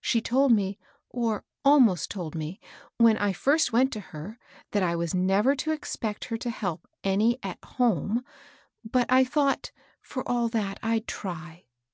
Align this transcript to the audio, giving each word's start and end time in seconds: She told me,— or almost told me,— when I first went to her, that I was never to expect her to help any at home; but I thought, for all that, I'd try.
She 0.00 0.22
told 0.22 0.50
me,— 0.52 0.78
or 1.10 1.44
almost 1.62 2.10
told 2.10 2.34
me,— 2.34 2.58
when 2.96 3.18
I 3.18 3.34
first 3.34 3.70
went 3.70 3.92
to 3.92 4.00
her, 4.16 4.38
that 4.70 4.82
I 4.82 4.96
was 4.96 5.12
never 5.14 5.54
to 5.56 5.72
expect 5.72 6.24
her 6.32 6.38
to 6.38 6.48
help 6.48 6.88
any 7.04 7.38
at 7.42 7.62
home; 7.62 8.24
but 8.82 9.12
I 9.12 9.24
thought, 9.24 9.70
for 10.00 10.26
all 10.26 10.48
that, 10.48 10.78
I'd 10.82 11.06
try. 11.06 11.66